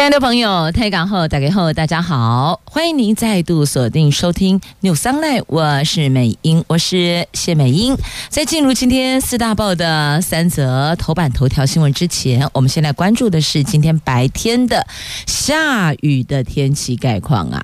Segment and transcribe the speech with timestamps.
[0.00, 7.94] 亲爱的朋友，台港后打开后，大家好，欢迎您再度锁定收听 News Online，我是美英，我是谢美英。
[8.30, 14.86] 在进入今天四大报的三则头版头条新闻之前，我们先来关注的是今天白天的
[15.26, 17.62] 下雨的天气概况啊。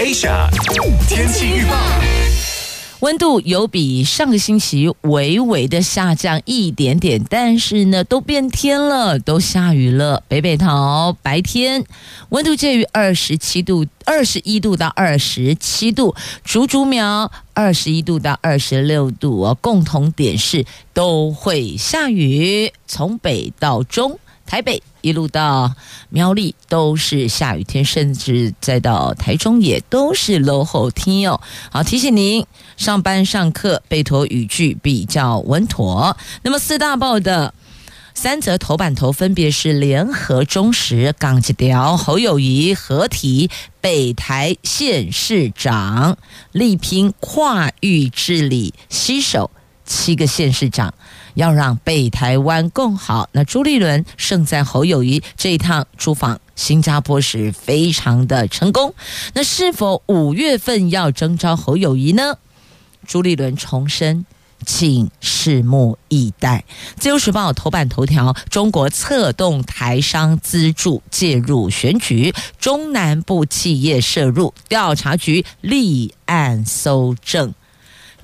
[0.00, 0.48] Asia
[1.06, 2.25] 天气预报。
[3.00, 10.22] 温度有比上个星期微微的下降一点点，但是呢，都变天了，都下雨了。
[10.28, 11.84] 北北桃白天
[12.30, 19.58] 温度介于二十七度、二十一度到二十七度，竹竹苗二十一度到二十六度哦。
[19.60, 24.18] 共同点是都会下雨，从北到中。
[24.46, 25.72] 台北一路到
[26.08, 31.40] 苗栗都是下雨天，甚至再到台中也都是落后天哦。
[31.70, 32.44] 好，提醒您
[32.76, 36.16] 上班上课备妥雨具比较稳妥。
[36.42, 37.54] 那么四大报的
[38.14, 43.48] 三则头版头分别是联合、中时、港吉条、侯友宜合体
[43.80, 46.18] 北台县市长
[46.50, 49.52] 力拼跨域治理，携手
[49.84, 50.92] 七个县市长。
[51.36, 53.28] 要让北台湾更好。
[53.32, 58.92] 那朱立伦胜在侯友宜这一趟出访新加坡时非常的成功。
[59.34, 62.38] 那是否五月份要征召侯友宜呢？
[63.06, 64.24] 朱立伦重申，
[64.64, 66.64] 请拭目以待。
[66.98, 77.54] 自由时报头版头条：中国策动台商资助介入选举，中南部企业涉入，调查局立案搜证。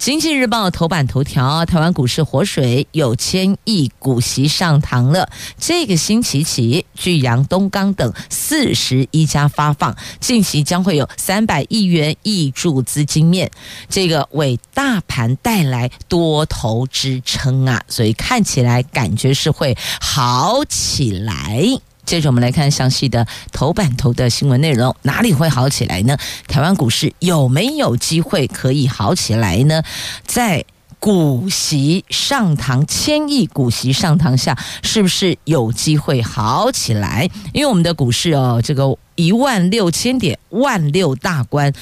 [0.03, 5.31] 经济日报头版头条：台湾股市活水，有千亿股息上堂了。
[5.57, 13.49] 这个星期起，聚阳、东钢等四十一家发放，近期将会有三百亿元挹注资金面，
[13.89, 21.65] 这个为大盘带来多头支撑啊，所以看起来感觉是会好起来。
[22.05, 26.17] 接着我们来看详细的头版头的新闻内容，哪里会好起来呢？
[26.49, 29.83] 台湾股市有没有机会可以好起来呢？
[30.27, 30.65] 在
[30.99, 37.29] 股息上堂、千亿股息上堂下，是不是有机会好起来？
[37.53, 41.73] 因为我们的股市哦，这个一万六千点、万六大关，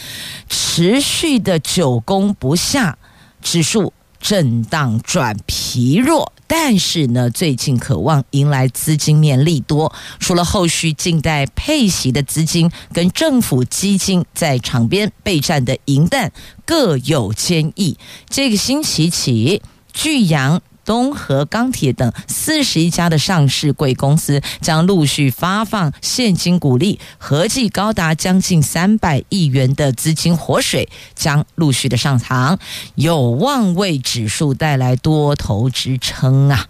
[0.49, 2.97] 持续的久攻不下，
[3.43, 6.33] 指数震荡转疲弱。
[6.53, 16.33] 但是呢，最近渴望迎来资金面利多，除了后续静待配息的资金跟政府基金在场边备战的银弹
[16.65, 17.97] 各有千亿。
[18.29, 19.63] 这个星期起，
[19.93, 32.59] 巨阳、东和钢铁等四十一家的上市贵公司将陆续发放现金股利，合计高达将近三百亿元的资金活水将陆续的上场，
[32.97, 36.67] 有望为指数带来多头支撑啊！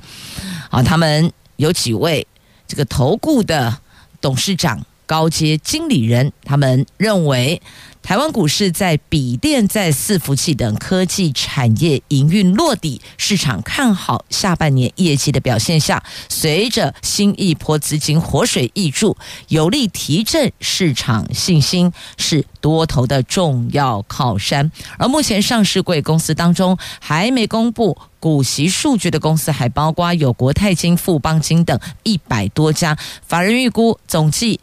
[0.69, 2.26] 好，他们有几位
[2.69, 3.78] 这个投顾的
[4.20, 7.62] 董事长、高阶经理人，他们认为。
[8.03, 19.16] 台湾股市在笔电、在伺服器等科技产业营运落地，市场看好下半年业绩的表现下，随着新一波资金活水挹注，
[19.47, 24.72] 有力提振市场信心，是多头的重要靠山。
[24.99, 34.59] 而目前上市贵公司当中还没公布股息数据的公司，还包括有国泰金、富邦金等一百多家，法人预估总计。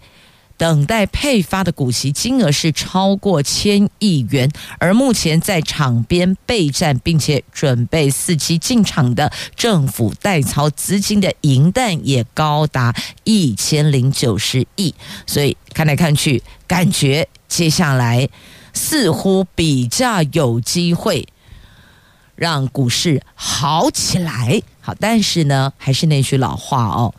[0.58, 14.94] 等待配发的股息金额是超过千亿元，而目前在场边备战并且准备伺机进场的政府代操资金的银弹也高达一千零九十亿，
[15.28, 18.28] 所以看来看去，感觉接下来
[18.74, 21.28] 似乎比较有机会
[22.36, 24.62] 让股市好起来。
[24.82, 27.14] 好，但是呢，还是那句老话哦。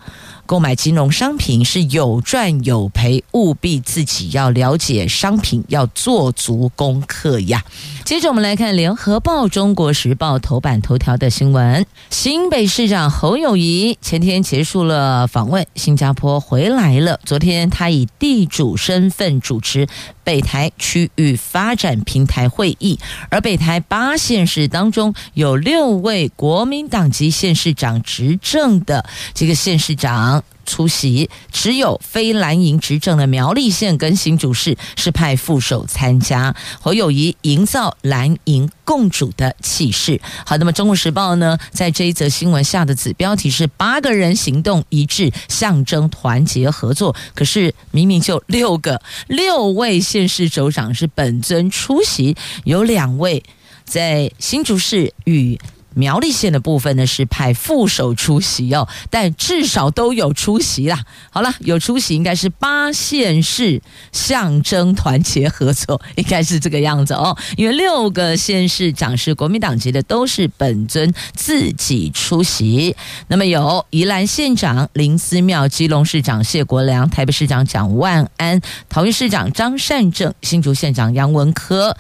[0.49, 7.63] 购买金融商品是有赚有赔，务必自己要了解商品，要做足功课呀。
[8.07, 17.21] 接着我们来看《联合报》《中国时报》头版头条的新闻：新北市长侯友谊前天结束了访问新加坡回来了。
[17.27, 19.87] 昨天他以地主身份主持
[20.25, 22.99] 北台区域发展平台会议，
[23.29, 29.05] 而北台八县市当中有六位国民党籍县市长执政的
[29.35, 30.38] 这个县市长。
[30.69, 36.55] 出席，只有非蓝营执政的苗栗县跟新竹市是派副手参加。
[36.79, 40.21] 侯友谊营造蓝营共主的气势。
[40.45, 47.17] 好，那么《中国时报》呢，在这一则新闻下的子标题是“八个人行动一致，象征团结合作”。
[47.35, 53.43] 可是明明就六个，六位县市首长是本尊出席，有两位
[53.85, 55.59] 在新竹市与。
[55.99, 61.05] 苗栗县的部分呢，是派副手出席哦，但至少都有出席啦。
[61.31, 67.37] 好了，有出席应该是八县市象征团结合作， 应该是这个样子哦。
[67.57, 72.95] 因为六个县市长是国民党籍的，都是本尊自己出席。
[73.27, 81.97] 那么有宜兰县长林思妙、基隆市长谢国梁、台北市长蒋万安、桃园市长张善政、新竹县长杨文科，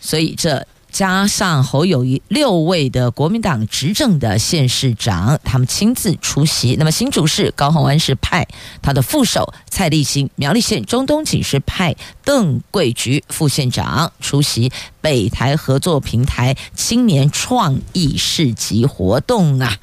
[0.00, 0.64] 所以这。
[0.92, 6.76] 加上侯友谊六位的国民党执政的县市长，他们亲自出席。
[6.78, 8.46] 那么新主事高虹安是派
[8.82, 19.78] 他的副手蔡立新，苗栗县中东锦是派邓桂菊副县长出席北台合作平台青年创意市集活动啊。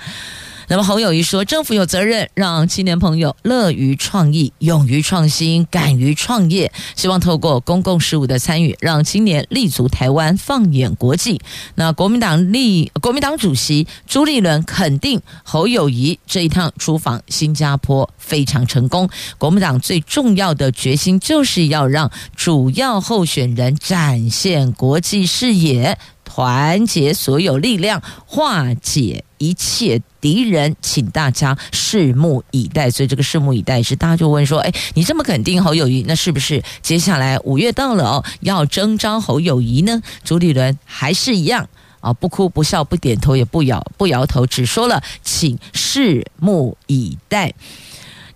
[0.69, 11.41] 那么侯友谊说，政府有责任让青年朋友乐于创意、勇于创新、敢于创业，希望透过公共事务的参与，让青年立足台湾、放眼国际。
[11.73, 19.09] 那国民党立国民党主席朱立伦肯定侯友谊这一趟出访新加坡非常成功。
[19.39, 25.97] 国民党最重要的决心就是要让主要候选人展现国际视野。
[26.39, 32.89] 团结所有力量，化解一切敌人，请大家拭目以待。
[32.89, 40.01] 所以这个拭目以待是大家就问说：哎，你这么肯定侯友谊，那是不是接下来五月到了哦，要征召侯友谊呢？
[40.23, 41.67] 朱立伦还是一样
[41.99, 47.53] 啊，不哭不笑不点头也不摇不摇头，只说了请拭目以待。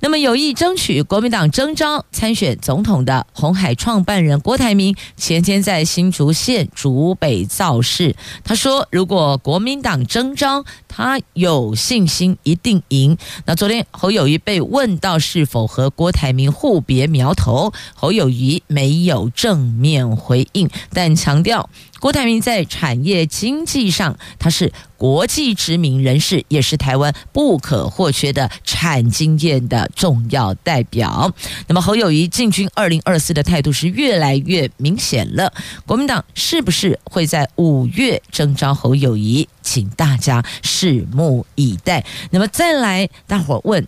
[0.04, 8.14] 那么有意争取国民党征召参选总统的红海创办人郭台铭前天在新竹县竹北造势，
[8.44, 13.18] 他说：“如果国民党征召，他有信心一定赢。”
[13.48, 21.70] 那昨天侯友宜被问到是否和郭台铭互别苗头，侯友宜没有正面回应，但强调。
[22.02, 24.74] 郭台铭在产业经济上，他是
[25.04, 31.30] 国际知名人士，也是台湾不可或缺的产经验的重要代表。
[31.68, 35.52] 那么侯友谊进军二零二四的态度是越来越明显了。
[35.86, 39.46] 国民党是不是会在五月征召侯友谊？
[39.62, 42.06] 请大家拭目以待。
[42.32, 43.86] 那么再来，大伙问。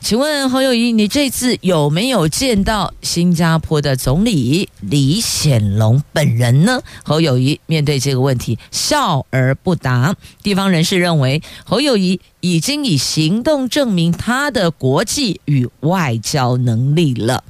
[0.00, 6.80] 请问侯友谊，你这次有没有见到新加坡的总理李显龙本人呢？
[7.02, 10.14] 侯友谊面对这个问题笑而不答。
[10.44, 17.42] 地方人士认为，侯友谊已经以行动证明他的国际与外交能力了。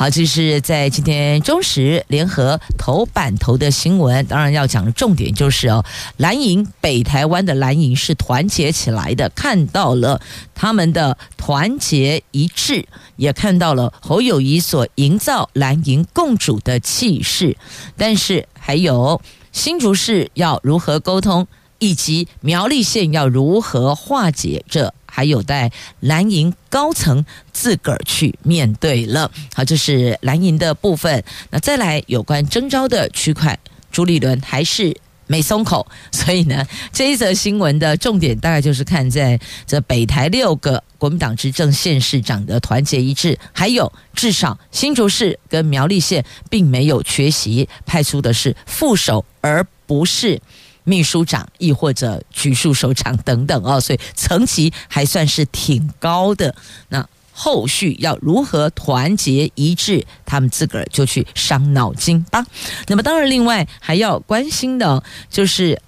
[0.00, 4.24] 好，这是在今天中时联合头版头的新闻。
[4.24, 5.84] 当然要讲的重点就是哦，
[6.16, 10.22] 蓝营北台湾的蓝营是团结起来的，看到了
[10.54, 12.86] 他们的团结一致，
[13.16, 17.58] 也看到了侯友谊所营造蓝营共主的气势。
[17.98, 19.20] 但是还有
[19.52, 21.46] 新竹市要如何沟通，
[21.78, 24.94] 以及苗栗县要如何化解这。
[25.10, 25.70] 还有待
[26.00, 29.30] 蓝营高层自个儿去面对了。
[29.52, 31.22] 好，这是蓝营的部分。
[31.50, 33.58] 那再来有关征召的区块，
[33.90, 34.96] 朱立伦还是
[35.26, 35.86] 没松口。
[36.12, 50.40] 所以呢，这一则新闻的重点大概就是看在这北台六个国民党执政县市长的团结一致，还有至少新竹市跟苗栗县并没有缺席，派出的是副手，而不是。
[50.84, 56.54] 秘书长，亦或者局处首长等等哦，所以层级还算是挺高的。
[56.88, 62.44] 那后续要如何团结一致，他们自个儿就去伤脑筋吧。
[62.86, 65.80] 那么当然，另外还要关心的，就是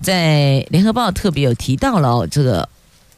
[0.00, 2.68] 在联合报特别有提到了，这个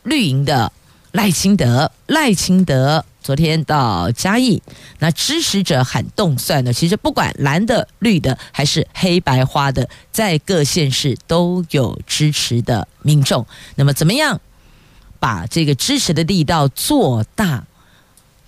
[0.02, 0.70] 绿营的
[1.12, 3.04] 赖清德，赖清德。
[3.24, 4.62] 昨天到嘉义，
[4.98, 6.74] 那支持者喊动算呢？
[6.74, 13.46] 其实不管蓝的、绿的还是黑白花的，在各县市都有支持的民众。
[13.76, 14.38] 那么怎么样
[15.18, 17.64] 把这个支持的力道做大，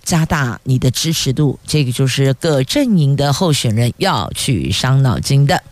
[0.03, 1.57] 加大你的支持度？
[1.65, 5.63] 这个就是各阵营的候选人要去伤脑筋的。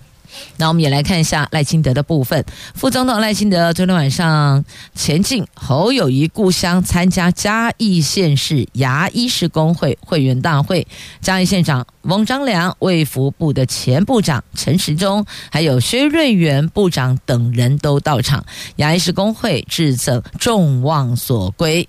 [0.58, 2.44] 那我们也来看一下赖清德的部分。
[2.74, 4.64] 副总统赖清德昨天晚上
[4.94, 10.88] 前进侯友谊故乡，参加嘉义县市牙医师工会会员大会。
[11.22, 18.46] 嘉义县长翁章良、卫福部的前部长陈时中，还有薛瑞元部长等人都到场。
[18.78, 21.88] 牙医师工会致赠众望所归。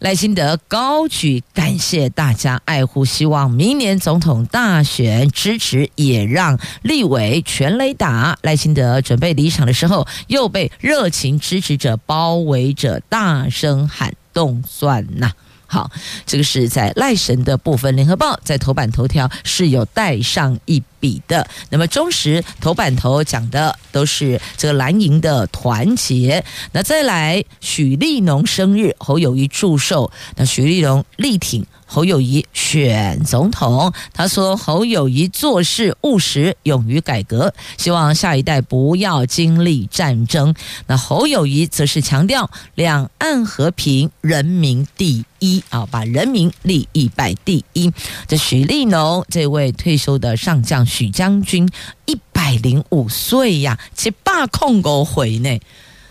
[0.00, 8.38] 赖清德高举感谢大家爱护，希望明年总统大选支持，也让立委全垒打。
[8.42, 15.32] 赖清德准备离场的时候，又被热情支持者包围着，大声喊动算呐。
[15.66, 15.90] 好，
[16.26, 21.46] 这个是在赖神的部分，联合报在头版头条是有带上一笔的。
[21.70, 26.44] 那么中时头版头讲的都是这个蓝营的团结。
[26.72, 31.64] 那再来许立农生日，侯友谊祝寿，那许立农力挺。
[31.88, 40.52] 侯友宜选总统，他说侯友宜做事务实，勇于改革，希望下一代不要经历战争。
[40.88, 47.92] 那侯友宜则是强调两岸和平，人民第一啊，把人民利益摆第一。
[48.26, 51.68] 这许立农这位退休的上将许将军，
[52.06, 55.60] 一百零五岁呀，七八控狗回呢，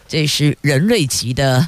[0.07, 1.67] 这是人瑞级的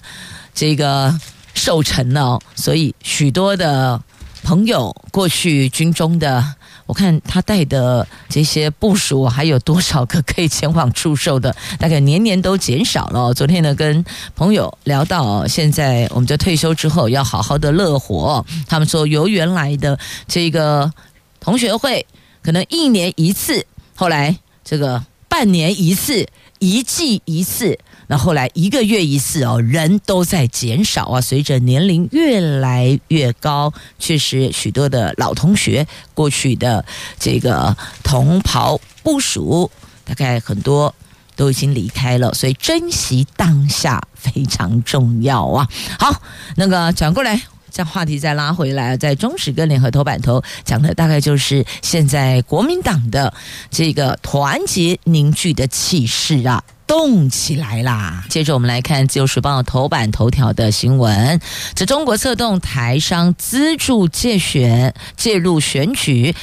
[0.53, 1.19] 这个。
[1.57, 3.99] 寿辰了，所以许多的
[4.43, 6.53] 朋友过去军中的，
[6.85, 13.33] 我看他带的这些部属还有多少个可以前往祝寿的， 大概年年都减少了。
[13.33, 14.05] 昨天呢，跟
[14.35, 18.45] 朋友聊到，现在我们就退休之后要好好的乐活。
[18.67, 19.97] 他们说，由原来的
[20.27, 20.93] 这个
[21.39, 22.05] 同学会
[22.47, 26.25] 可能一年一次，后来这个半年一次，
[26.59, 27.77] 一季一次。
[28.07, 31.19] 那后来一个月一次哦，人都在减少啊。
[31.19, 36.85] 随着年龄越来越高，确实许多的老同学过去的
[37.19, 39.69] 这个同袍部属，
[40.05, 40.95] 大概很多
[41.35, 45.67] 都已经离开了，所以珍惜当下非常重要啊。
[45.99, 46.21] 好，
[46.55, 53.33] 那个转过来，将话题再拉回来，在中时跟联合头版头讲的大概就是现在国民党的
[53.69, 56.63] 这个团结凝聚的气势啊。
[56.87, 58.23] 动起来啦！
[58.29, 61.37] 接着我们来看《自由时报》头版头条的新闻：
[61.75, 66.33] 这中国策动台商资助借选介入选举。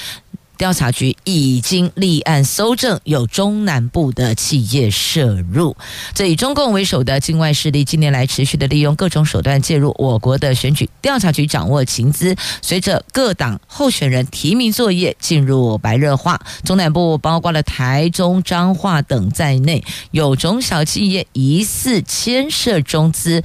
[0.57, 5.77] 调查局已经立案搜证，有中南部的企业涉入。
[6.15, 10.89] 这以中共为首的境外势力近年来持续的利用各种手段介入我国的选举。
[11.03, 23.43] 调查局掌握情资，随着各党候选人提名作业进入白热化，中南部包括了台中、彰化等在内，有中小企业疑似牵涉中资。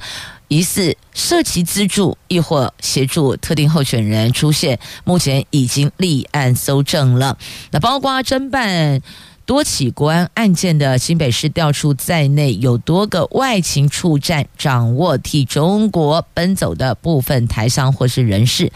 [0.50, 7.38] 疑似涉及资助，亦或协助特定候选人出现，目前已经立案搜证了。
[7.70, 9.00] 那包括侦办
[9.46, 18.72] 多起国安案件的新北市调处在内，有多个外勤处站掌握替中国奔走的部分台商或是人士，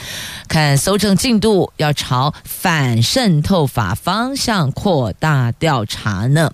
[0.46, 6.52] 看搜证进度要朝反渗透法方向扩大调查呢。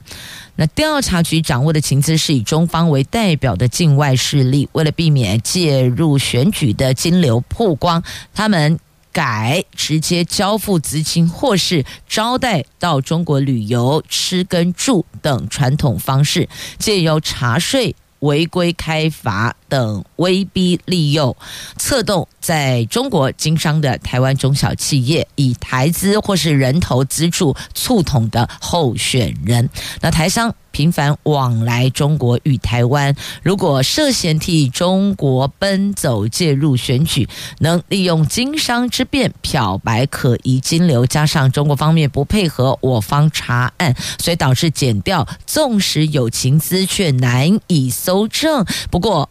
[0.61, 8.03] 那调查局掌握的情资是以中方为代表的境外势力，为了避免介入选举的金流曝光，
[8.35, 8.79] 他们
[9.11, 16.47] 改直接交付资金，或是招待到中国旅游、吃跟住等传统方式，
[16.79, 17.97] 借由查税。
[18.21, 21.37] 违规开罚等威逼利诱，
[21.77, 29.69] 策动在中国经商的台湾中小企业，以台资或是人头资助促统的候选人。
[30.01, 48.65] 那台商频繁往来中国与台湾，如果涉嫌替中国奔走介入选举，能利用经商之便漂白可疑金流，加上中国方面不配合我方查案，所以导致剪掉，纵使有情资，却难以搜证。
[48.91, 49.29] 不过，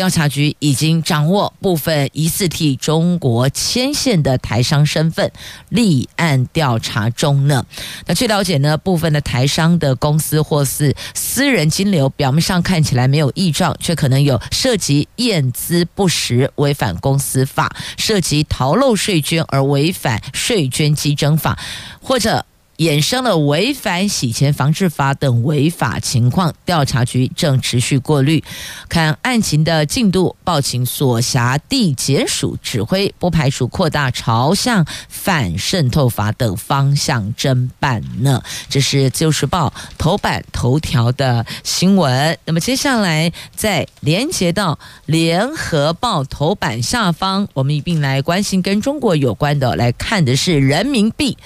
[0.00, 5.30] 调查局已经掌握部分疑似替中国牵线的台商身份，
[5.68, 7.66] 立案调查中呢。
[8.06, 21.58] 那据了解呢，部分的台商的公司或是私人金流，表面上看起来没有异状，却可能有涉及验资不实、违反公司法，涉及逃漏税捐而违反税捐稽征法，
[22.00, 22.46] 或者。
[22.80, 28.42] 衍生了违反洗钱防治法等违法情况，调查局正持续过滤，
[28.88, 38.42] 看案情的进度，报请所辖地检署指挥，不排除扩大朝向反渗透法等方向侦办呢。
[38.70, 42.38] 这是自由时报头版头条的新闻。
[42.46, 51.36] 那么接下来再连接到联合报头版下方，我们一并来关心跟中国有关的，来看的是人民币。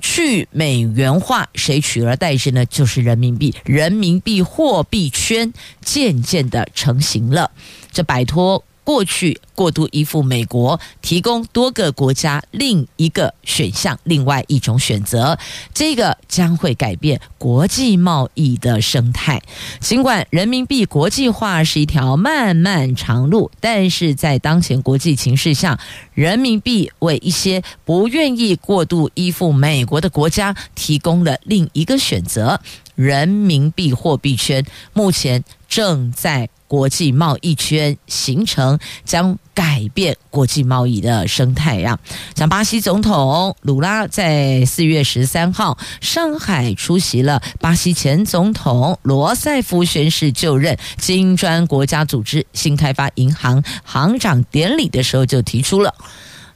[0.00, 2.64] 去美元化，谁取而代之呢？
[2.66, 5.52] 就是人民币，人民币货币圈
[5.82, 7.50] 渐渐的成型了。
[7.90, 15.38] 这摆脱过去过度依附美国，提供多个国家另一个选项，另外一种选择。
[15.74, 19.42] 这个将会改变国际贸易的生态。
[19.78, 25.78] 尽管人民币国际化是一条漫漫长路，但是在当前国际情势下，
[26.14, 32.58] 人民币为一些不愿意过度依附美国的国家提供了另一个选择。
[32.94, 34.64] 人民币货币圈
[34.94, 41.98] 目前正在国际贸易圈形成，将改变国际贸易的生态呀。
[42.36, 55.92] 像巴西总统鲁拉在四月十三号上海出席了巴西前总统罗塞夫宣誓就任金砖国家组织新开发银行行长典礼的时候，就提出了。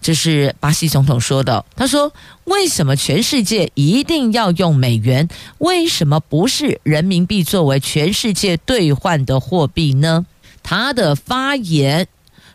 [0.03, 1.65] 这是巴西总统说的。
[1.77, 2.13] 他说
[2.45, 5.29] ：“为什么全世界一定要用美元？
[5.59, 10.27] 为什么不是人民币作为全世界兑换的货币呢？”
[10.63, 12.09] 他的发言。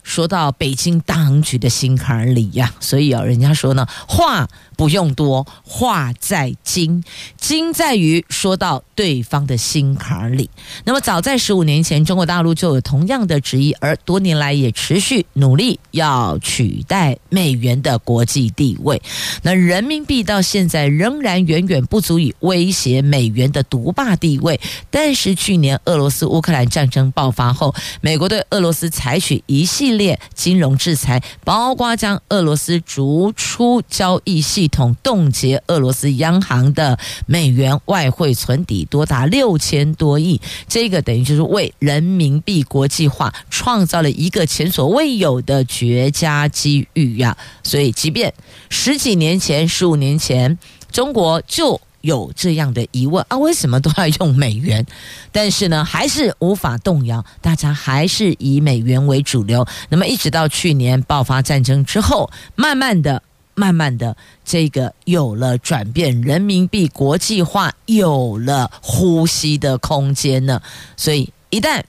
[0.03, 7.03] 说到北京当局的心坎里呀，所以啊，人家说呢，话不用多，话在精，
[7.35, 10.49] 精在于说到对方的心坎里。
[10.83, 18.99] 那么，早在十五年前，中国大陆就有同样的质疑，而多年来也持续努力要取代美元的国际地位。
[19.43, 24.59] 那人民币到现在仍然远远不足以威胁美元的独霸地位。
[24.89, 40.41] 但是去年俄罗斯乌克兰战争爆发后，美国对俄罗斯采取一系列金融制裁，包括将俄罗斯逐出交易系统，冻结俄罗斯央行的美元外汇存底多达六千多亿。
[40.67, 47.37] 这个等于就是为人民币国际化创造了一个前所未有的绝佳机遇呀！
[47.63, 48.33] 所以，即便
[48.69, 50.57] 十几年前、十五年前，
[50.91, 54.85] 中国就有这样的疑问啊，为什么都要用美元？
[55.31, 59.67] 但是呢，还是无法动摇，大家还是以美元为主流。
[59.89, 63.21] 那么，一直到去年爆发战争之后，慢慢的、
[63.59, 70.61] 慢慢的，这个有了转变，人民币国际化有了呼吸的空间呢。
[70.95, 71.81] 所以，一旦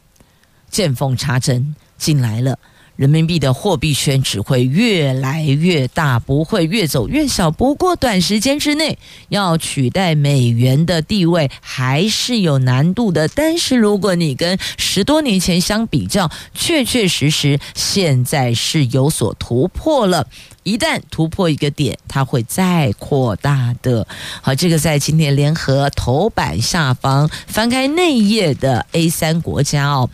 [0.70, 2.58] 见缝插针进来了。
[2.98, 7.48] 人民币的货币圈只会越来越大，不会越走越小。
[7.48, 13.28] 不过短时间之内要取代美元的地位还是有难度的。
[13.28, 20.26] 但是如果你跟十多年前相比较，确确实实现在是有所突破了。
[20.64, 24.04] 一旦突破一个点，它会再扩大的。
[24.42, 30.10] 好，这个在今天联合头版下方翻开内页的 A 三国家哦，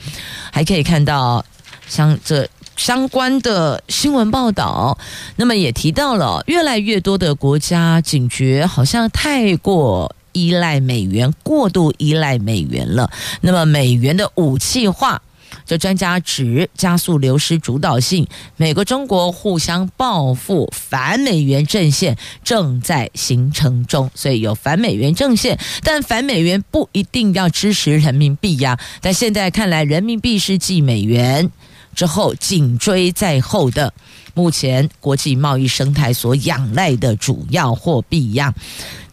[0.52, 1.42] 还可以看到
[1.88, 2.46] 像这。
[2.76, 4.98] 相关的新闻报道，
[5.36, 13.10] 那么也提到了越来越多的国家警觉，好像太过依赖美元，过度依赖美元了。
[13.40, 15.22] 那么美元的武器化，
[15.64, 24.10] 这专家指加速流失主导性，美国、中国互相报复，反美元阵线正在形成中。
[24.16, 28.78] 所以有反美元阵线，但反美元不一定要支持人民币呀。
[29.00, 31.50] 但现在看来，人民币是继美元。
[31.94, 33.92] 之后紧追在后的，
[34.34, 38.52] 目前国际贸易生态所仰赖的主要货币一样，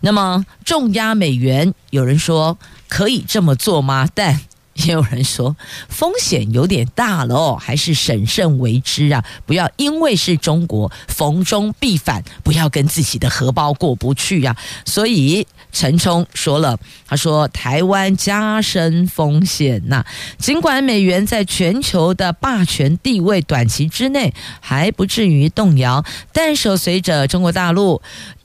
[0.02, 2.58] 那么重压美元，有人说
[2.90, 4.10] 可以这么做吗？
[4.14, 4.42] 但
[4.74, 5.56] 也有人说
[5.90, 9.24] 风险有点大了哦，还是审慎为之啊！
[9.46, 14.84] 不要因为是中国逢中必反，不要跟自己的荷包过不去呀、啊。
[14.86, 20.06] 所以陈冲说了，他说台湾加深风险呐、
[20.38, 28.02] 尽管美元在全球的霸权地位短期之内还不至于动摇，但是随着中国大陆。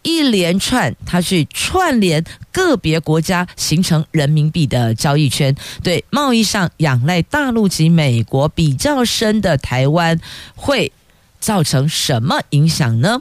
[0.09, 10.21] 一连串，他去串联个别国家，形成人民币的交易圈，对贸易上仰赖大陆及美国比较深的台湾，
[10.55, 10.93] 会
[11.41, 13.21] 造成什么影响呢？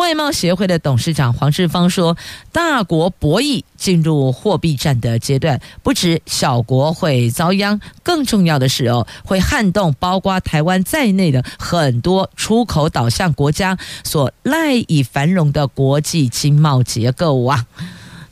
[0.00, 2.16] 外贸协会的董事长黄志芳说
[2.52, 17.66] ：“大国博弈进入货币战的阶段，不止小国会遭殃，更重要的是哦，会撼动包括台湾在内的很多出口导向国家所赖以繁荣的国际经贸结构啊。”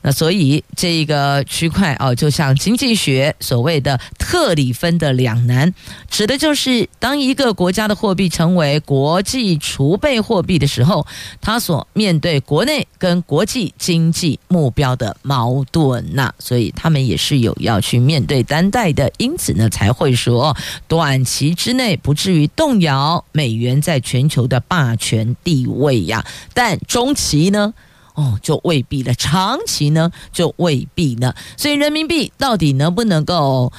[0.08, 5.74] 那所以这个区块哦，就像经济学所谓的特里芬的两难，
[6.08, 11.06] 指的就是当一个国家的货币成为国际储备货币的时候，
[11.42, 27.74] 它所面对国内跟国际经济目标的矛盾呐、啊，所以他们也是有要去面对担待的，因此呢才会说短期之内不至于动摇美元在全球的霸权地位呀，但中期呢？
[28.18, 29.14] 哦，就未必了。
[29.14, 31.36] 长期呢，就未必了。
[31.56, 33.72] 所以，人民币到底能不能够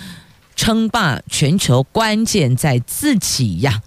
[0.56, 3.84] 称霸全球，关键在自己呀。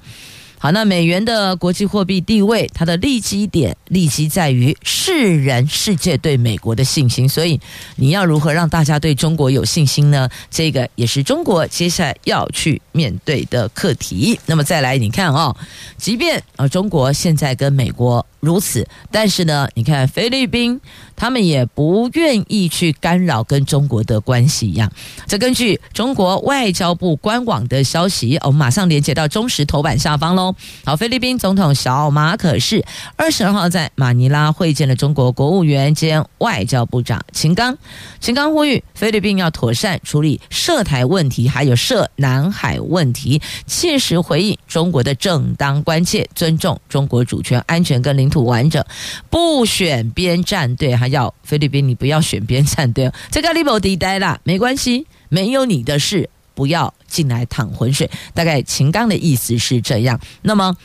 [0.62, 7.60] 好，那美元的国际货币地位，它的利基点利基在于世人世界对美国的信心，所以
[7.96, 10.28] 你要如何让大家对中国有信心呢？
[10.52, 14.38] 这个也是中国接下来要去面对的课题。
[14.46, 15.56] 那么再来，你看哦，
[15.96, 18.24] 即便啊，中国现在跟美国。
[18.38, 20.80] 如此，但是呢，你看菲律宾，
[21.22, 24.90] 他们也不愿意去干扰跟中国的关系一样。
[25.28, 30.52] 这根据中国外交部官网的消息，我们马上连接到中时头版下方喽。
[30.84, 37.78] 好，菲律宾总统小马可是二十二号在马尼拉会见了中国国务院兼外交部长秦刚。
[38.18, 48.84] 秦刚呼吁菲律宾要妥善处理涉台问题，还有涉南海问题，切实回应中国的正当关切，尊重中国主权、安全跟领土完整，
[49.30, 58.10] 不选边站队，还要菲律宾，你不要选边站队，这个你无地带啦，没关系，没有你的事，不要进来淌浑水。
[58.34, 60.18] 大概秦刚的意思是这样。
[60.42, 60.76] 那么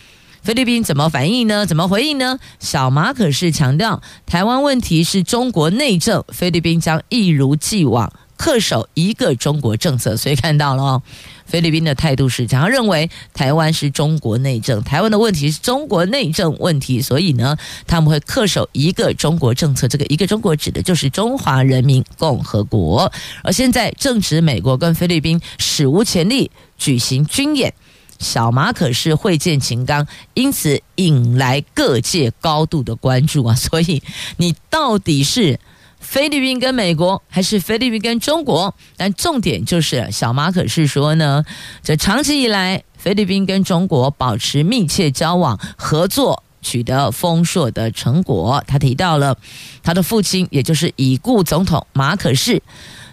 [0.44, 1.66] 菲律宾怎么反应呢？
[1.66, 2.38] 怎么回应呢？
[2.60, 8.14] 小马可是强调，台湾问题是中国内政，菲律宾将一如既往。
[8.38, 11.02] 恪守一个中国政策，所以看到了哦，
[11.48, 17.58] 菲律宾的态度是这样，认为台湾是中国内政，台湾的问题是中国内政问题，所以呢，
[17.88, 19.88] 他们会恪守一个中国政策。
[19.88, 23.12] 这个一个中国指的就是中华人民共和国。
[23.44, 27.74] 而现在正值美国跟菲律宾史无前例举行军演，
[28.20, 33.56] 小马可是会见秦刚，因此引来各界高度的关注啊。
[33.56, 34.04] 所以
[34.36, 35.60] 你到底是？
[36.00, 38.74] 菲律宾跟美国，还是菲律宾跟中国？
[38.96, 41.44] 但重点就是小马可是说呢，
[41.84, 48.64] 这长期以来，菲律宾跟中国保持密切交往、合作，取得丰硕的成果。
[48.68, 49.38] 他提到了
[49.84, 52.62] 他的父亲，也就是已故总统马可仕，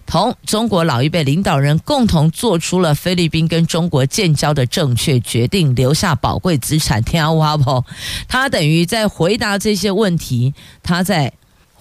[0.07, 7.03] 同中国老一辈领导人共同做出了菲律宾跟中国建交的正确决定，留下宝贵资产。
[7.03, 7.85] 天啊，哇不，
[8.29, 11.33] 他等于在回答这些问题，他在。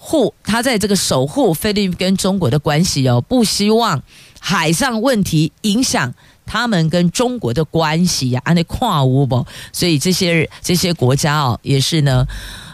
[0.06, 4.02] 护他在这个守护菲律宾跟中国的关系哦，不希望
[4.38, 6.12] 海上问题影响
[6.44, 9.46] 他们跟中国的关系呀，安内跨乌不？
[9.72, 12.26] 所以这些这些国家哦，也是呢，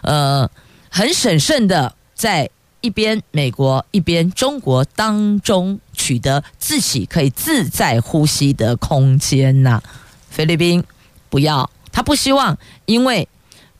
[0.02, 0.50] 呃，
[0.90, 9.80] 很审慎的在一边美国一边中国当中取得自己可以自在呼吸的空间呐。
[10.28, 10.82] 菲律宾
[11.28, 13.28] 不要，他不希望因为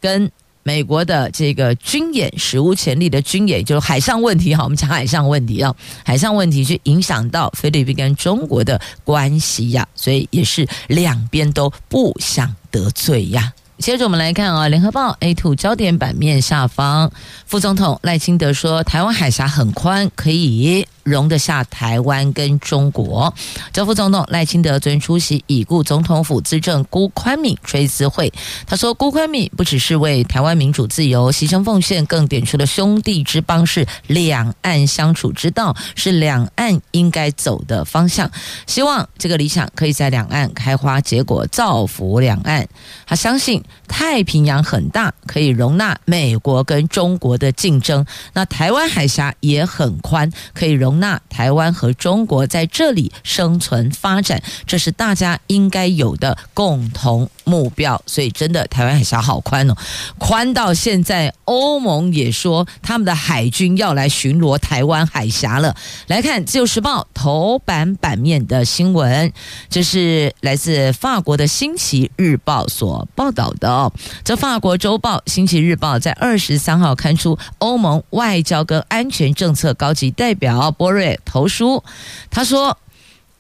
[0.00, 0.30] 跟。
[0.62, 13.53] 美国的这个军演史无前例的军演，就是海上问题哈，我们讲海上问题啊，海上问题去影响到菲律宾跟中国的关系呀，所以也是两边都不想得罪呀。
[13.79, 17.11] 接着我们来看啊，《联合报》A2 焦点版面下方，
[17.46, 20.87] 副总统赖清德说，台湾海峡很宽，可以。
[21.02, 23.32] 容得下台湾跟中国。
[23.72, 28.32] 这副总统赖清德昨天出席已故总统府资政辜宽敏追思会，
[28.66, 38.30] 他说：“辜宽敏不只是为台湾民主自由牺牲奉献，更点出了兄弟之邦是两岸相处之道，是两岸应该走的方向。
[38.66, 42.68] 希望这个理想可以在两岸开花结果，造福两岸。
[43.06, 48.04] 他相信太平洋很大，可以容纳美国跟中国的竞争。
[48.34, 58.00] 那台湾海峡也很宽，可以容。”容纳台湾和中国在这里生存发展，这是大家应该有的共同目标。
[58.06, 59.74] 所以，真的台湾海峡好宽哦，
[60.18, 65.74] 宽到现在欧盟也说他们的海军要来巡逻台湾海峡了。
[66.06, 69.32] 来看《自由时报》头版版面的新闻，
[69.68, 73.92] 这是来自法国的《星期日报》所报道的哦。
[74.24, 81.82] 这法国周报《星期日报》在二十三号刊出欧盟外交跟安全政策高级代表波瑞投书，
[82.30, 82.78] 他说：“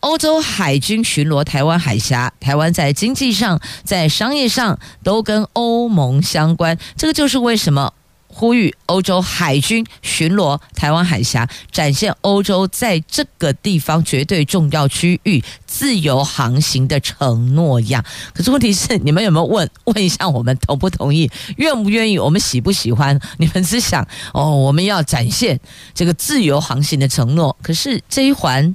[0.00, 6.76] 欧洲海军巡逻台湾海峡，台湾在经济上、在商业上都跟欧盟相关。
[6.96, 7.92] 这个就是为什么。”
[8.32, 18.02] 呼吁欧洲海军巡逻台湾海峡，展现欧洲在这个地方绝对重要区域自由航行的承诺一样。
[18.32, 23.18] 可是问题是，你们有没有问问一下我们同不同意，愿不愿意，我们喜不喜欢？
[23.38, 25.58] 你们只想哦，我们要展现
[25.92, 27.54] 这个自由航行的承诺。
[27.60, 28.72] 可是这一环。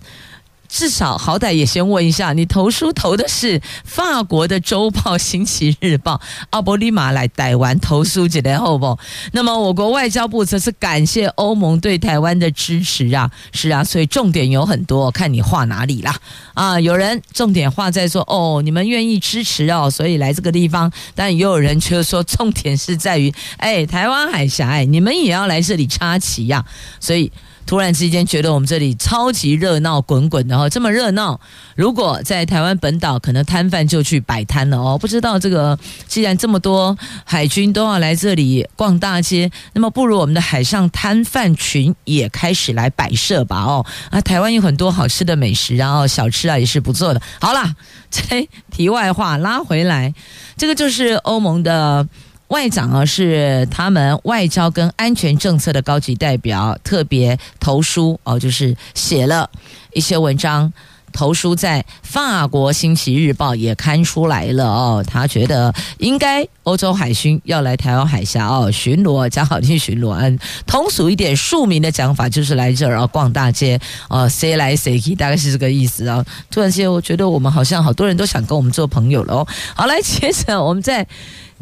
[0.76, 6.16] 至少好歹也先问一下，你投书投的是法国的周报《星期日报》，
[6.50, 9.00] 阿波利马来台湾投书几年后不？
[9.32, 16.14] 那么我国外交部则是感谢欧盟对台湾的支持啊，是啊，所以重点有很多，看你画哪里啦
[16.54, 16.78] 啊！
[16.78, 26.66] 有人重点画在说哦，你们愿意支持哦，所以来这个地方，但也有人却说重点是在于，哎，台湾海峡，哎，你们也要来这里插旗呀，
[27.00, 27.32] 所以。
[27.66, 31.40] 突然之间觉得我们这里超级热闹滚滚的哦，这么热闹，
[31.76, 34.98] 如果在台湾本岛，可能摊贩就去摆摊了哦。
[34.98, 43.86] 不知道这个，既然这么多海军都要来这里逛大街，那么不如我们的海上摊贩群也开始来摆设吧哦。
[44.12, 47.22] 啊，台湾有很多好吃的美食，然后小吃啊也是不错的。
[47.42, 47.76] 好啦，
[48.12, 50.14] 这题外话拉回来，
[50.56, 52.08] 这个就是欧盟的。
[52.50, 59.50] 外长啊，是他们外交跟安全政策的高级代表，特别投书哦，就是写了
[59.94, 60.72] 一些文章，
[61.12, 65.04] 投书在法国《星期日报》也刊出来了哦。
[65.08, 76.24] 他觉得应该欧洲海军要来台湾海峡哦巡逻，讲好听巡逻，嗯，通俗一点庶民的讲法就是来这儿啊逛大街哦，谁来谁去，大概是这个意思啊。
[76.52, 79.48] 突然间，我觉得我们好像好多人都想跟我们做朋友了哦。
[79.74, 81.08] 好，来接着我们再。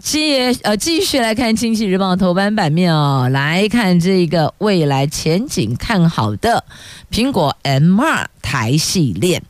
[0.02, 6.66] 接呃，继续来看《经济日报》头版版面哦，来看这个未来前景看好的
[7.12, 9.42] 苹果 M 二台系列，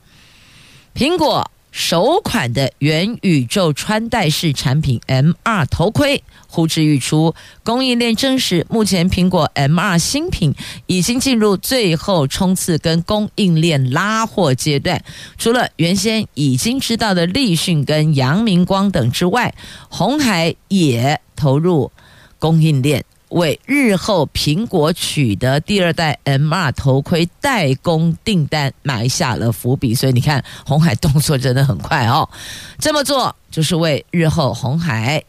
[0.94, 1.50] 苹果。
[1.74, 7.34] 首款的元宇宙穿戴式产品 M2 头盔呼之欲出，
[7.64, 10.54] 供应链证实，目前苹果 M2 新品
[10.86, 15.04] 已经进入最后冲刺跟供应链拉货阶段。
[15.40, 19.56] 除了原先已经知道的立讯跟阳明光等之外，
[19.90, 21.92] 鸿海也投入
[22.38, 23.04] 供应链。
[23.34, 32.30] 为日后苹果取得第二代 M2 头盔代工订单埋下了伏笔，所以你看红海动作真的很快哦。
[32.80, 35.24] 这么做就是为日后红海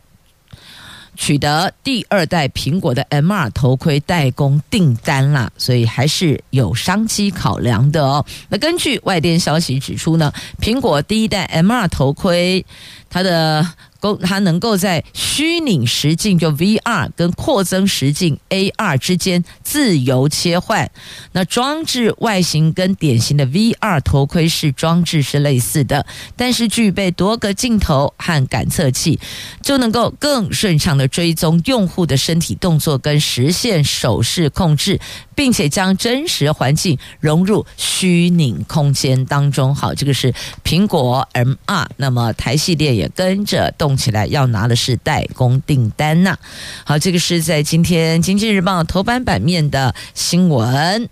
[1.17, 8.27] 取得第二代苹果的 M2 头盔代工订单啦，所以还是有商机考量的哦。
[8.49, 12.67] 那根据外电消息指出呢，苹果第一代 M2 头盔
[13.15, 13.65] 它的
[14.01, 14.19] 功。
[14.19, 20.91] 它能够在虚拟实境就 VR 跟扩增实境 AR 之间自由切换。
[21.33, 26.05] 那装置外形跟典型的 VR 头盔式装置是类似的，
[26.37, 29.19] 但是具备多个镜头和感测器，
[29.63, 35.01] 就能够更顺畅的追踪用户的身体动作跟实现手势控制，
[35.35, 39.75] 并且将真实环境融入虚拟空间当中。
[39.75, 46.37] 好，这个是苹果 M2，那么台系列也跟着动起来要拿的是代工订单呐、
[46.85, 51.09] 好，这个是在今天《经济日报》头版版面的新闻。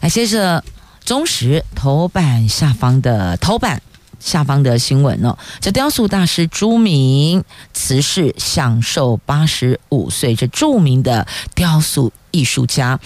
[0.00, 0.62] 来，接着
[1.04, 3.82] 中时头版下方的头版
[4.20, 5.36] 下方的新闻哦。
[5.60, 7.42] 这雕塑大师朱铭
[7.72, 10.34] 辞世，享寿八十五岁。
[10.34, 12.98] 这著名的雕塑艺术家。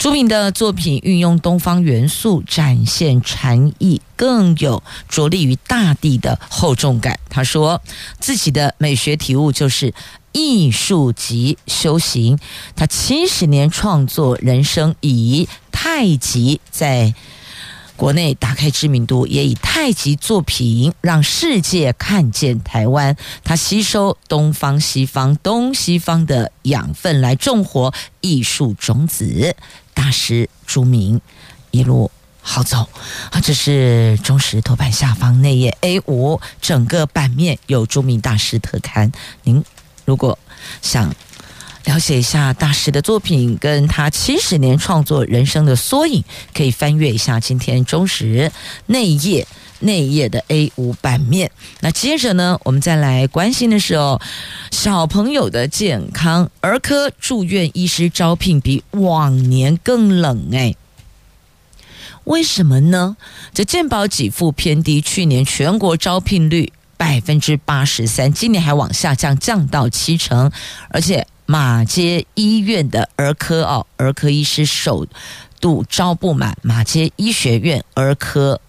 [0.00, 7.20] 朱铭的作品运用东方元素，展现禅意，更有着力于大地的厚重感。
[7.28, 7.82] 他说
[8.18, 9.92] 自己的美学体悟就是
[10.32, 12.38] 艺术及修行。
[12.74, 17.12] 他七十年创作人生，以太极在
[18.00, 23.14] 国内打开知名度，也以太极作品让世界看见台湾。
[23.44, 29.54] 他吸收东方、西方、东西方的养分来种活艺术种子。
[29.92, 31.20] 大师朱明
[31.72, 32.10] 一路
[32.40, 32.88] 好走
[33.32, 33.40] 啊！
[33.42, 39.12] 这是中石头版下方内页 A 五，整个版面有朱铭大师特刊。
[39.42, 39.62] 您
[40.06, 40.38] 如果
[40.80, 41.14] 想
[41.84, 46.22] 了解一下大师的作品，跟他七十年创作人生的缩影，
[46.54, 48.52] 可以翻阅一下今天中时
[48.86, 49.46] 内页
[49.80, 51.50] 内页的 A 五版面。
[51.80, 54.20] 那接着呢，我们再来关心的是哦。
[54.70, 60.74] 小朋友的健康，儿科住院医师招聘比往年更冷哎，
[62.24, 63.16] 为什么呢？
[63.54, 70.52] 这健保给付偏低，去年全国招聘率百分之八十三，今年还往下降，降到七成，
[70.90, 75.04] 而且马街医院的儿科哦，儿科医师首
[75.60, 78.60] 度招不满，马街医学院儿科。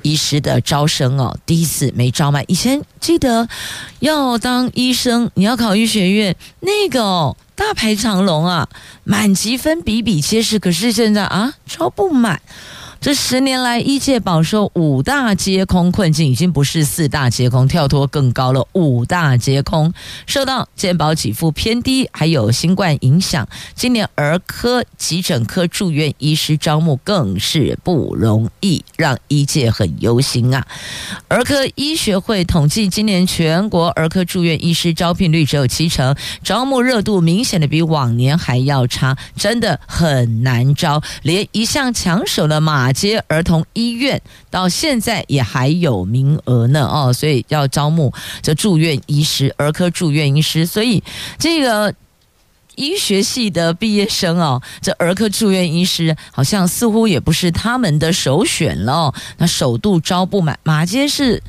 [0.00, 2.42] 医师的招生哦，第一次没招满。
[2.48, 3.46] 以前记得
[3.98, 8.66] 要当医生，你要考医学院，那个哦，大排长龙啊，
[9.04, 10.58] 满级分比比皆是。
[10.58, 12.40] 可是现在啊，招不满。
[13.06, 18.66] 这十年来，医界饱受五大皆空困境，已经不是四大皆空，跳脱更高了。
[18.72, 19.94] 五大皆空，
[20.26, 30.66] 受到健保给付偏低，还有新冠影响，今年儿科急诊科住院医师招募更是不容易，让医界很忧心啊。
[31.28, 42.92] 儿科医学会统计，今年全国儿科住院医师招聘率只有七成，招募热度明显的比往年还要差，真的很难招，连一向抢手的马。
[42.96, 51.02] 接儿童医院到现在也还有名额呢哦，所以要招募这住院医师、儿科住院医师，所以
[51.38, 51.94] 这个
[52.74, 59.14] 医学系的毕业生哦，这儿科住院医师好像似乎也不是他们的首选了哦。
[59.36, 61.42] 那首度招不满，马街是。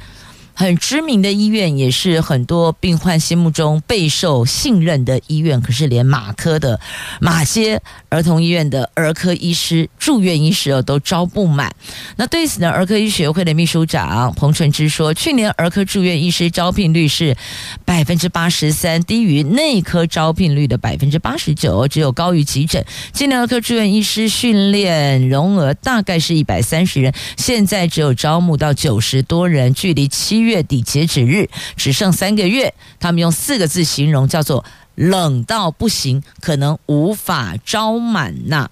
[0.60, 5.62] 很知名的医院，也是很多病患心目中备受信任的医院。
[5.62, 6.80] 可是，连马科的
[7.22, 11.76] 马歇儿童医院的儿科医师、住院医师哦，都招不满。
[12.16, 17.38] 那对此呢，儿科医学会的秘书长彭纯之说，去年儿科住院医师招聘率是
[17.86, 22.84] 百分之八十三，低于内科招聘率的百分之八十九，只有高于急诊。
[23.14, 34.64] 今年儿科住院医师训练容额大概是一百三十人，现在只有招募到九十多人，距离七月底截止日只剩三个月，他们用四个字形容，叫做
[34.96, 38.72] “冷到不行”，可能无法招满呐。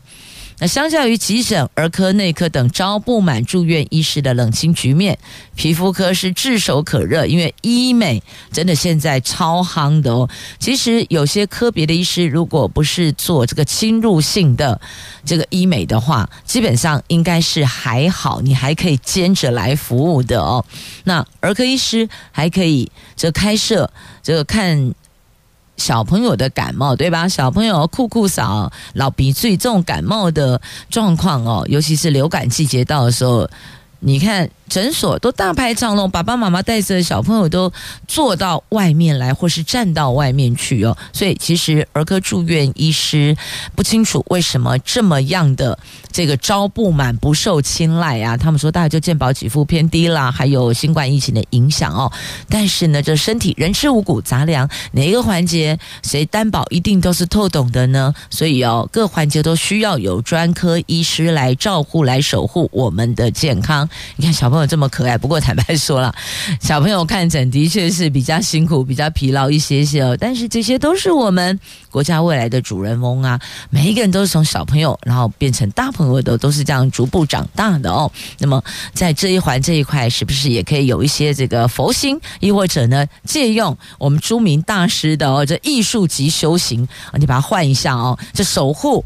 [0.57, 5.17] 那相较于急诊、儿科、内科等招不满住院医师的冷清局面，
[5.55, 10.29] 皮肤科是炙手可热，因为医美真的现在超夯的哦。
[10.57, 14.79] 其实有些科别的医师，如果不是做这个侵入性的
[15.25, 20.65] 这个医美的话，基本上应该是还好，你还可以兼着来服务的哦。
[21.03, 23.91] 那儿科医师还可以这开设
[24.23, 24.93] 这个看。
[25.77, 27.27] 小朋友的感冒，对吧？
[27.27, 33.49] 小朋友酷酷嗓、老鼻涕这种感冒的状况哦，尤其是流感季节到的时候，
[33.99, 34.49] 你看。
[34.67, 37.71] 诊所都大排长龙，爸爸妈妈带着小朋友都
[38.07, 40.97] 坐到外面来，或是站到外面去哦。
[41.13, 43.35] 所以其实儿科住院医师
[43.75, 45.77] 不清楚为什么这么样的
[46.11, 48.35] 这个招不满、不受青睐啊。
[48.35, 52.11] 他们说大概就健保给付偏低啦，还有新冠疫情的影响哦。
[52.49, 58.13] 但是呢，这身体人吃五谷杂粮，哪一个环节谁担保一定都是透懂的呢？
[58.29, 63.87] 所以哦，各环节都需要有专科医师来照顾、来守护我们的健康。
[64.15, 64.65] 你看小朋友。
[64.67, 66.13] 这么可爱，不过坦白说了，
[66.59, 70.17] 小朋友看诊的确是比较辛苦、比较疲劳一些些哦。
[70.19, 71.59] 但是这些都是我们
[71.91, 73.39] 国家未来的主人翁啊！
[73.69, 78.11] 每一个人都是从小朋友，然后变成大朋友的，都是这样逐步长大的哦。
[78.39, 78.63] 那么
[78.93, 86.87] 在这一环这一块，是不是也可以有一些这个佛心，亦或者呢，借用我们诸明大师的哦，这艺术级修行，
[87.19, 89.05] 你把它换一下哦，这守护。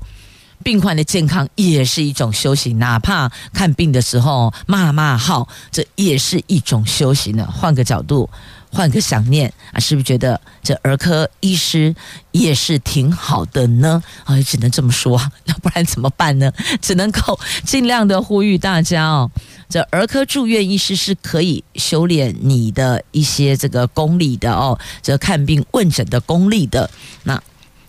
[0.63, 7.47] 病患的健康也是一种修行，哪怕看病的时候骂骂号，这也是一种修行呢。
[7.49, 8.29] 换个角度，
[8.69, 11.95] 换个想念啊，是不是觉得这儿科医师
[12.31, 14.03] 也是挺好的呢？
[14.25, 16.51] 啊，也只能这么说，要不然怎么办呢？
[16.81, 19.31] 只能够尽量的呼吁大家哦，
[19.69, 26.91] 这儿科住院医师是可以修炼你的一些这个功力的哦，这看病问诊的功力的。
[27.23, 27.41] 那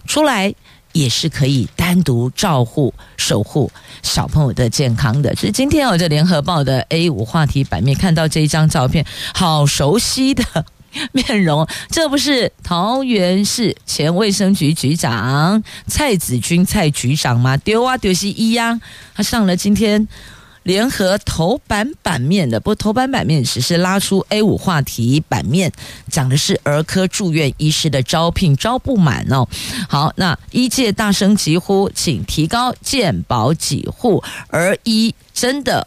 [0.06, 0.54] 出来。
[0.92, 3.70] 也是可以单独照护、守护
[4.02, 5.34] 小朋友的健康的。
[5.34, 10.44] 所以今天我在联合报的 A 五话题版面看到这一张照片，好熟悉的
[11.12, 17.56] 面容，这不是桃园市前卫生局局长蔡子君蔡局长吗？
[17.58, 18.80] 丢啊丢西一呀，
[19.14, 20.08] 他上了今天。
[20.70, 25.72] 联合头版版面的，不头版版面只是拉出 A 五话题版面，
[26.08, 29.48] 讲的是儿科住院医师的招聘招不满哦。
[29.88, 35.84] 好，那医界大声疾呼，请提高健保给付，儿医真的。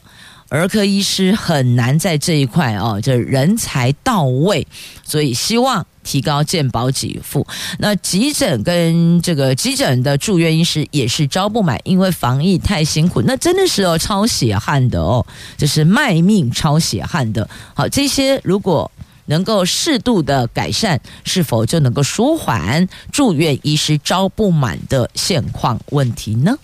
[0.50, 4.68] 儿科医师很难在这一块哦，就人才到位，
[5.06, 7.46] 所以希望提高健保给付。
[7.80, 15.26] 那急诊跟这个急诊的住院医师也是招不满，因为防疫太辛苦，那真的是哦超血汗的哦，
[15.58, 17.50] 就是卖命超血汗的。
[17.74, 18.92] 好，这些如果
[19.26, 26.58] 能够适度的改善，是否就能够舒缓住院医师招不满的现况问题呢？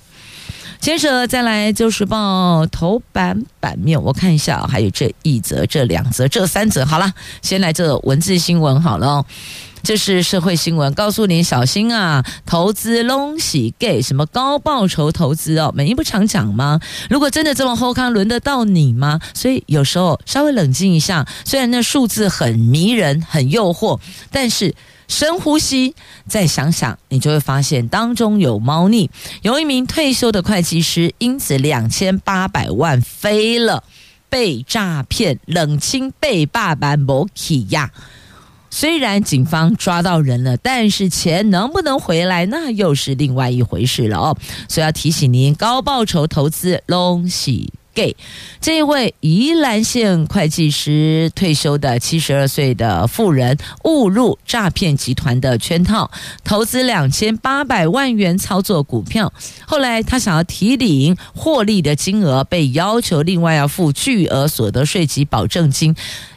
[0.80, 6.86] 接着再来就是报头版版面，我看一下，还有这一则、这两则、这三则。
[6.86, 9.26] 好了，先来这文字新闻好了。
[9.84, 16.80] 这是社会新闻，告诉你小心啊，投资拢喜给什么高报酬投资哦，美英不常讲吗？
[17.10, 19.20] 如果真的这么后康，轮得到你吗？
[19.34, 24.00] 所以有时候稍微冷静一下，虽然那数字很迷人、很诱惑，
[24.32, 24.74] 但是。
[25.10, 25.96] 深呼吸，
[26.28, 29.10] 再想想，你就会发现当中有猫腻。
[29.42, 33.84] 有一名退休的会计师，因此两千八百万飞了，
[34.30, 37.92] 被诈骗，冷清被爸爸摩起呀。
[38.70, 44.38] 虽然警方抓到人了，但是钱能不能回来，那又是另外一回事了哦。
[44.68, 47.79] 所以要提醒您，高报酬投资拢是。
[47.94, 48.16] 给。
[48.62, 56.12] 这一位宜兰县会计师退休的七十二岁的妇人误入诈骗集团的圈套，
[56.44, 59.32] 投资两千八百万元操作股票，
[59.66, 65.96] 后来他想要提领获利的金额，被要求另外要付巨额所得税及保证金，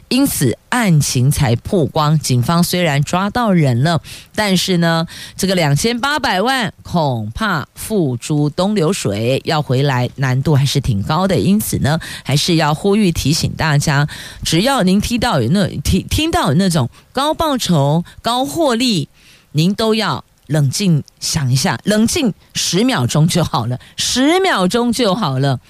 [0.09, 2.17] 因此案情才曝光。
[2.19, 4.01] 警方虽然抓到人了，
[4.35, 11.39] 但是呢，这个两千八百万恐怕付诸东流水，要回来难度还是挺高的。
[11.39, 14.07] 因此呢，还是要呼吁提醒大家，
[14.43, 19.09] 只要您听到有那听听到有那种高报酬、高获利，
[19.51, 20.23] 您都要。
[20.47, 25.61] 冷静想一下，冷静十秒钟就好了，十秒钟就好了。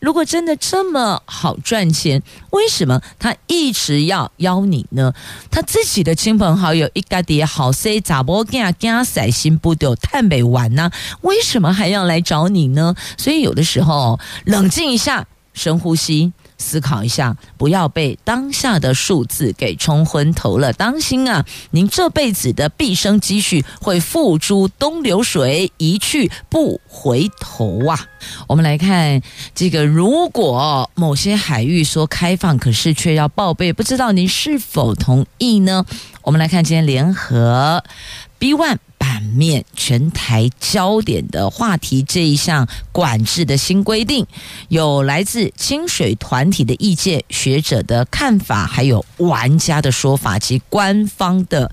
[0.00, 5.14] 如果真的这么好赚钱，为什么他一直要邀你呢？
[5.50, 10.90] 他自己的亲朋好友一家的好些杂波干干塞心不丢探北玩呢？
[11.22, 12.94] 为什么还要来找你呢？
[13.16, 16.32] 所以有的时候冷静一下，深呼吸。
[16.56, 20.72] 思考一下，不要被当下的数字给冲昏头了。
[20.72, 28.06] 当心啊，您这辈子的毕生积蓄会付诸东流水，一去不回头啊！
[28.46, 29.20] 我们来看
[29.54, 35.84] 这个，如果某些海域说开放，可是却要报备，不知道您是否同意呢？
[36.22, 37.84] 我们来看今天联合
[38.38, 38.78] B One。
[38.96, 44.26] 版面全台焦点的话题，这一项管制的新规定，
[44.68, 51.70] 有来自清水团体的意见、学者的看法，还有玩家的说法及官方的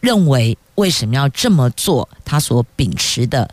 [0.00, 2.08] 认为，为什么要这么做？
[2.24, 3.48] 他所秉持的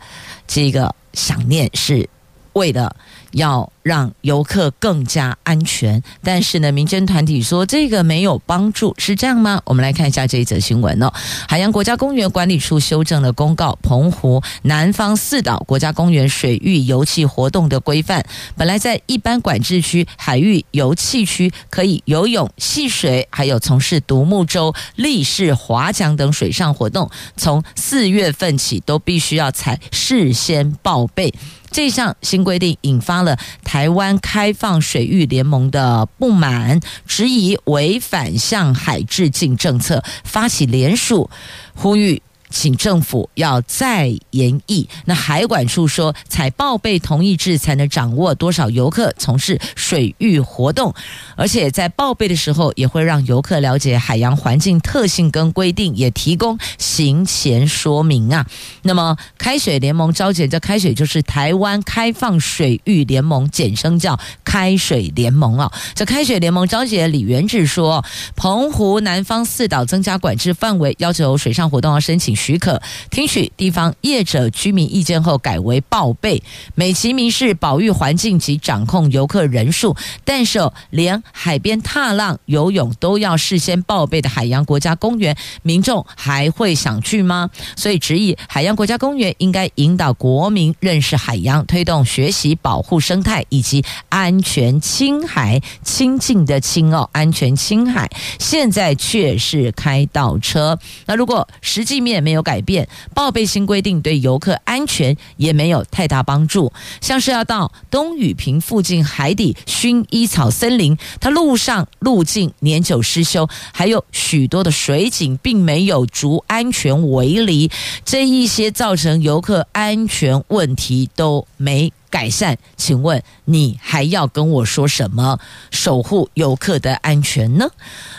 [0.48, 2.08] 这个想念，是
[2.56, 2.96] 为了
[3.32, 3.70] 要。
[3.86, 9.62] 让游客更加安全，但是呢，民间团体说这个没有帮助，是这样吗？
[9.64, 11.12] 我们来看一下这一则新闻哦。
[11.46, 18.26] 海洋国家公园管理处修正了公告，澎湖南方四岛国家公园水域游憩活动的规范，
[18.56, 31.32] 本来在一般管制区海域游憩区可以游泳、戏水，还有从事独木舟、立式划桨等水上活动，从四月份起都必须要采事先报备。
[31.76, 41.28] 这项新规定引发了台湾开放水域联盟的不满，质疑违反向海致敬政策，发起联署，
[41.74, 42.22] 呼吁。
[42.50, 44.88] 请政府要再研议。
[45.06, 50.94] 那海管处说，采报备同意制才能掌握多少游客从事水域活动，
[51.36, 58.46] 而且在报备的时候也会让游客了解海洋环境特性跟规定，也提供行前说明啊。
[58.82, 65.72] 那么开水联盟召集，这开水就是台湾开放水域联盟，简称叫开水联盟啊。
[65.94, 68.04] 这开水联盟召集的李元志说，
[68.36, 72.35] 澎湖南方四岛增加管制范围，要求水上活动要申请。
[72.36, 72.80] 许可
[73.10, 76.42] 听取地方业者居民意见后，改为报备，
[76.74, 79.96] 美其名是保育环境及掌控游客人数。
[80.24, 87.50] 但是，连海边踏浪、游泳都要事先报备的海洋国家公园，民众还会想去吗？
[87.74, 98.10] 所以，质疑海洋国家公园应该引导国民认识海洋，推动学习保护生态以及安全亲海、亲近的亲哦，安全亲海。
[98.38, 100.78] 现在却是开倒车。
[101.06, 106.72] 那如果实际面，没有改变，报备新规定对游客安全也没有太大帮助。
[107.00, 117.70] 像是要到东雨坪附近海底薰衣草森林，它路上路径年久失修，还有许多的水井并没有足安全围篱，
[118.04, 125.38] 这一些造成游客安全问题都没改善，请问你还要跟我说什么
[125.70, 127.68] 守护游客的安全呢？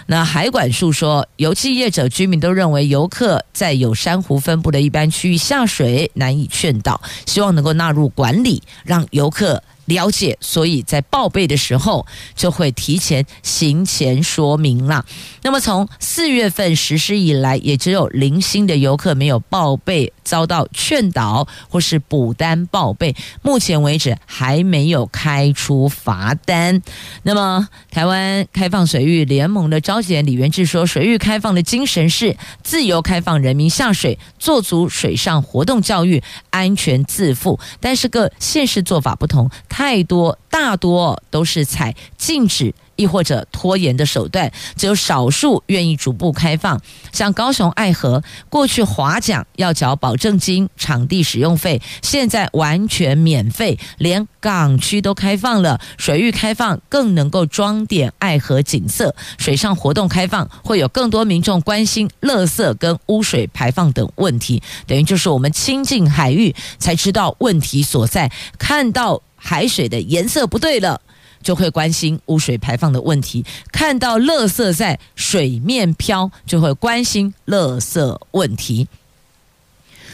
[0.06, 9.64] 那海管处说，游戏业者居民都认为游客在有珊瑚分布的一般区域下水难以劝导，希望能够纳入管理，让游客。
[9.88, 15.06] 了解，所以在报备的时候就会提前行前说明了。
[15.42, 23.16] 那么从四月份实施以来，也只有零星的游客没有报备，遭到劝导或是补单报备。
[23.42, 26.82] 目前为止还没有开出罚单。
[27.24, 37.58] 那么台湾开放水域联盟的召集人李元志说：“水域开放的精神是自由开放，人民下水，做足水上活动教育，安全自负。
[37.80, 42.74] 但是各县市做法不同。”太多，大多都是采禁止。
[42.98, 46.82] 亦或者拖延的手段，只有少数愿意逐步开放。
[47.12, 59.16] 像高雄爱河，过去划桨要缴保证金、场地使用费，现在完全免费，连港区都开放了，水域开放更能够装点爱河景色。
[59.38, 71.00] 水上活动开放，会有更多民众关心垃圾跟污水排放等问题，等于就是我们亲近海域才知道问题所在，看到海水的颜色不对了。
[71.44, 78.88] 就会关心污水排放的问题，看到垃圾在水面飘，就会关心垃圾问题。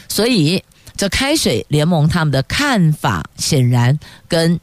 [0.06, 0.62] 所以，
[0.96, 3.98] 这开水联盟他们的看法显然
[4.28, 4.60] 跟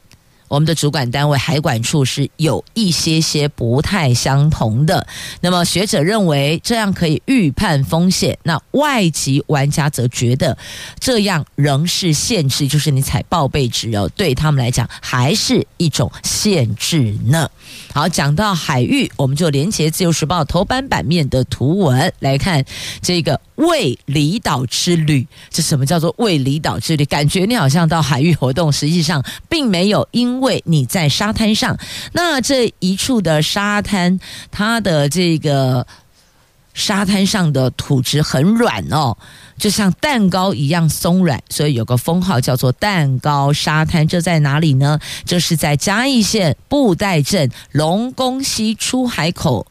[0.52, 5.06] 我们的主管单位海管处是有一些些不太相同的。
[5.40, 10.58] 那么学者认为这样可以预判风险，那外籍玩家则觉得
[11.00, 17.48] 这样仍是限制，就是你采报备值哦，对他们来讲还是一种限制呢。
[17.94, 22.62] 好，讲到海域，我们就连接自由时报头版版面的图文来看
[23.00, 25.26] 这个为离岛之旅。
[25.48, 27.06] 这什么叫做为离岛之旅？
[27.06, 31.78] 感觉你好像到海域活动，实际上并没有，因为你在沙滩上。
[32.12, 34.20] 那这一处的沙滩，
[34.50, 35.86] 它的这个
[36.74, 39.16] 沙滩上的土质很软哦。
[39.58, 44.06] 就像蛋糕一样松软，所以有个封号叫做“蛋糕沙滩”。
[44.08, 44.98] 这在哪里呢？
[45.24, 49.66] 这是在嘉义县布袋镇龙宫溪出海口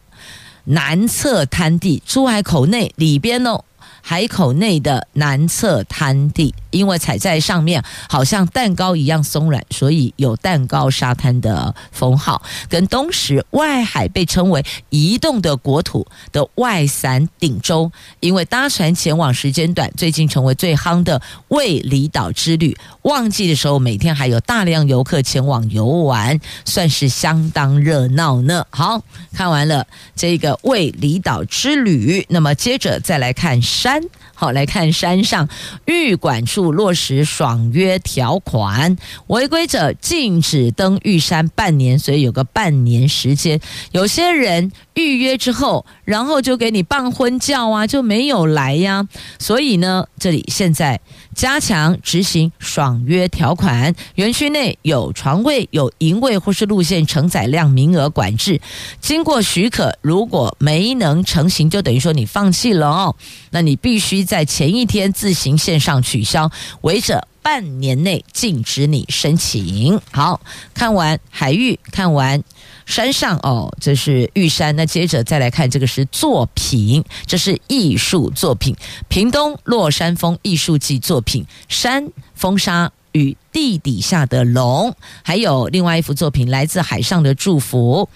[0.63, 3.65] 南侧滩地，出海口内里边哦。
[4.01, 12.41] 海口内的南侧滩地，因为踩在上面好像蛋糕一样松软，所以有蛋糕沙滩的封号。
[12.67, 22.75] 跟东石外海被称为移动的国土的外伞顶洲，因为搭船前往时间短，最近成为最夯的为离岛之旅。
[23.03, 28.65] 旺季的时候，每天还有大量游客前往游玩，算是相当热闹呢。
[28.69, 29.85] 好，看完了
[30.15, 33.90] 这个为离岛之旅，那么接着再来看山。
[34.33, 35.47] 好，来看山上
[35.85, 38.95] 玉管处落实爽约条款，
[39.27, 43.59] 违规者禁止登玉山半年，所以有个半年时间。
[43.91, 49.07] 有些人预约之后，然后就给你办婚教啊，就没有来呀。
[49.39, 50.99] 所以呢，这里现在。
[51.33, 58.59] 加强执行爽约条款，园区内有床位、有营位或是路线承载量名额管制，
[58.99, 63.15] 经过许可，如果没能成行，就等于说你放弃了哦。
[63.51, 66.51] 那你必须在前一天自行线上取消，
[66.81, 69.99] 违者半年内禁止你申请。
[70.11, 70.41] 好，
[70.73, 72.43] 看完海域，看完。
[72.85, 74.75] 山上哦，这是玉山。
[74.75, 78.75] 那接着再来看，这个是作品，这是艺术作品。
[79.07, 88.09] 屏东落山风艺术季作品，山风沙与地底下的龙，还有另外一幅作品，来自海上的祝福。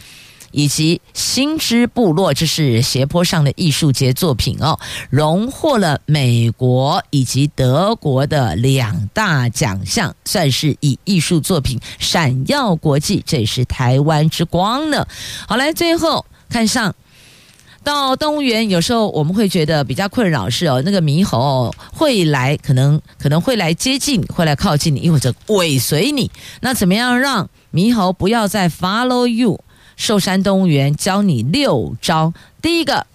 [0.55, 4.79] 以及新知部落，这是斜坡上的艺术节作品哦，
[5.09, 15.05] 荣获了美国以及德国的两大奖项，算是以艺术作品闪耀国际，这也是台湾之光呢。
[15.45, 16.95] 好，来最后看上
[17.83, 26.31] 到动物园，有时候我们会觉得比较困扰是哦，那个猕猴会来，可能可能会来接近，会来靠近你，或者尾随你。
[26.61, 29.59] 那怎么样让猕猴不要再 follow you？
[29.95, 32.33] 寿山动物园教你六招。
[32.61, 33.05] 第一个，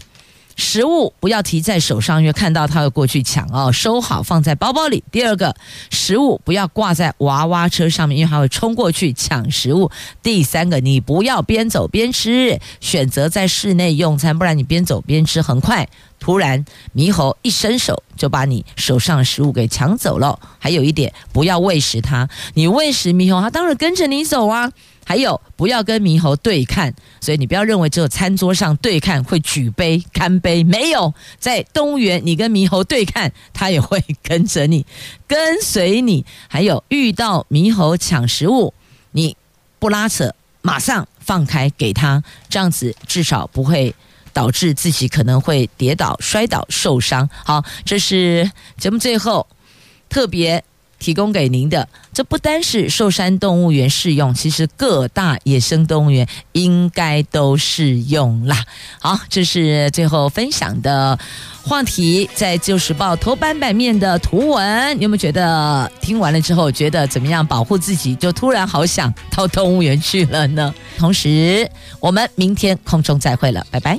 [0.57, 5.03] 食物不要提在手上，因为看到它会过去抢哦，收好放在包包里。
[5.11, 5.55] 第二个，
[5.91, 9.91] 食物不要挂在娃娃车上面，因为它会冲过去抢食物。
[10.23, 15.89] 第三个，你不要边走边吃，选择在室内用餐，不然你边走边吃，很快
[16.21, 16.65] 突然
[16.95, 20.39] 猕猴一伸手就把你手上的食物给抢走了。
[20.61, 24.71] 还有一点，不要喂食它，你喂食猕猴，它当然跟着你走啊。
[25.07, 34.87] 还有，不要跟猕猴对看，所以你不要认为只有餐桌上对看会举杯干杯，没有，在动物园你跟猕猴对看，它也会跟着你，
[35.27, 36.25] 跟随你。
[36.47, 38.73] 还有遇到猕猴抢食物，
[39.11, 39.37] 你
[39.81, 43.93] 不拉扯，马上放开给它，这样子至少不会
[44.33, 47.29] 导致自己可能会跌倒、摔倒、受伤。
[47.45, 49.47] 好，这是节目最后
[50.09, 50.63] 特别。
[51.01, 58.63] 提供给您的，这不单是寿山动物园适用，其实各大野生动物园应该都适用啦。
[59.01, 61.19] 好，这是最后分享的
[61.63, 67.47] 话题，在《旧时报》头版版面的图文，你有没有觉得听完了之后觉得怎么样？
[67.47, 70.75] 保护自己，就突然好想到动物园去了呢？
[70.99, 71.67] 同时，
[71.99, 73.99] 我们明天空中再会了，拜拜。